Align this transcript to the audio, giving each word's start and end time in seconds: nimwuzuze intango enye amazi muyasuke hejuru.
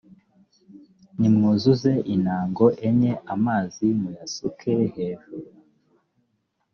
nimwuzuze 1.19 1.91
intango 2.15 2.65
enye 2.87 3.11
amazi 3.33 3.85
muyasuke 3.99 4.71
hejuru. 4.95 5.47